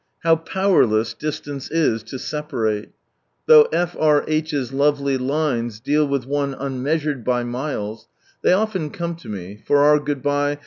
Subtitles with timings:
[0.23, 2.89] How powerless disiance is to separate.
[3.45, 3.95] Though F.
[3.99, 4.25] R.
[4.27, 8.07] H.'s lovely lines deal with one unmeasured by miles,
[8.41, 10.59] they often come to me,— for our goodbye" H.